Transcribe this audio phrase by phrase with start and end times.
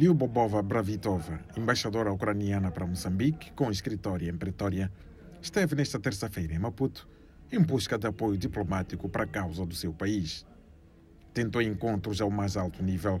[0.00, 4.90] Lyubobova Bravitova, embaixadora ucraniana para Moçambique, com escritório em Pretória,
[5.42, 7.06] esteve nesta terça-feira em Maputo
[7.52, 10.46] em busca de apoio diplomático para a causa do seu país.
[11.34, 13.20] Tentou encontros ao mais alto nível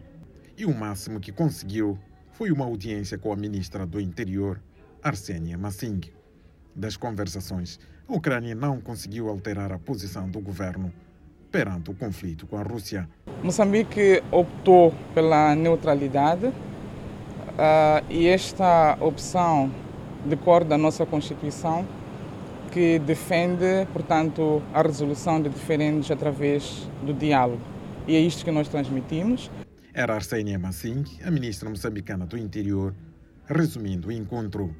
[0.56, 1.98] e o máximo que conseguiu
[2.32, 4.58] foi uma audiência com a ministra do Interior,
[5.02, 6.00] Arsenia Massing.
[6.74, 7.78] Das conversações,
[8.08, 10.90] a Ucrânia não conseguiu alterar a posição do governo
[11.52, 13.06] perante o conflito com a Rússia.
[13.42, 16.50] Moçambique optou pela neutralidade
[17.60, 19.70] uh, e esta opção
[20.24, 21.86] decorre da nossa Constituição,
[22.72, 27.60] que defende, portanto, a resolução de diferentes através do diálogo.
[28.06, 29.50] E é isto que nós transmitimos.
[29.92, 32.94] Era Arsênia Massing, a ministra moçambicana do Interior,
[33.46, 34.74] resumindo o encontro.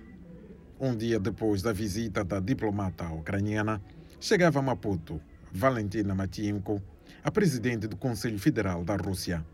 [0.81, 3.83] Um dia depois da visita da diplomata ucraniana,
[4.19, 5.21] chegava a Maputo
[5.53, 6.81] Valentina Matienko,
[7.23, 9.45] a presidente do Conselho Federal da Rússia.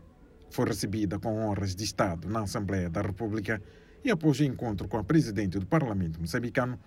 [0.49, 3.61] Foi recebida com honras de Estado na Assembleia da República
[4.03, 6.79] e, após o encontro com a presidente do Parlamento moçambicano,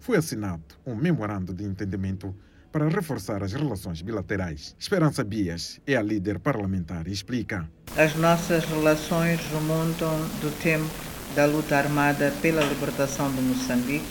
[0.00, 2.34] foi assinado um memorando de entendimento
[2.72, 4.74] para reforçar as relações bilaterais.
[4.78, 7.68] Esperança Bias é a líder parlamentar e explica.
[7.96, 10.90] As nossas relações remontam do tempo
[11.36, 14.06] da luta armada pela libertação de Moçambique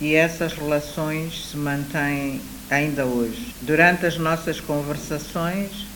[0.00, 3.54] e essas relações se mantêm ainda hoje.
[3.62, 5.86] Durante as nossas conversações,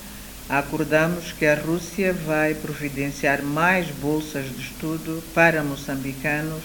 [0.50, 6.64] acordamos que a Rússia vai providenciar mais bolsas de estudo para moçambicanos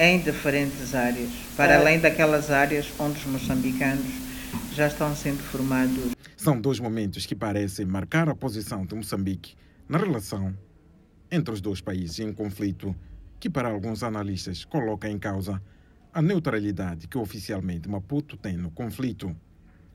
[0.00, 1.76] em diferentes áreas, para é.
[1.76, 4.06] além daquelas áreas onde os moçambicanos
[4.72, 6.14] já estão sendo formados.
[6.38, 9.54] São dois momentos que parecem marcar a posição de Moçambique
[9.86, 10.56] na relação
[11.30, 12.96] entre os dois países em conflito,
[13.38, 15.60] que para alguns analistas coloca em causa
[16.14, 19.36] a neutralidade que oficialmente Maputo tem no conflito.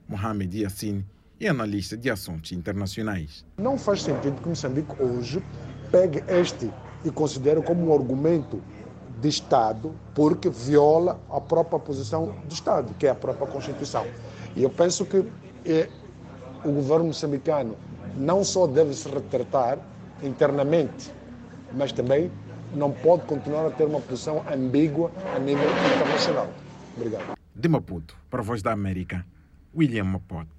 [0.07, 1.03] Mohamed Yassin
[1.45, 3.45] é analista de assuntos internacionais.
[3.57, 5.43] Não faz sentido que Moçambique hoje
[5.91, 6.71] pegue este
[7.03, 8.61] e considere como um argumento
[9.19, 14.05] de Estado, porque viola a própria posição do Estado, que é a própria Constituição.
[14.55, 15.25] E eu penso que
[15.65, 15.89] é,
[16.63, 17.77] o governo moçambicano
[18.17, 19.79] não só deve se retratar
[20.21, 21.11] internamente,
[21.73, 22.31] mas também
[22.75, 26.49] não pode continuar a ter uma posição ambígua a nível internacional.
[26.97, 27.37] Obrigado.
[27.55, 29.25] De Maputo, para a Voz da América,
[29.75, 30.53] William Mapote.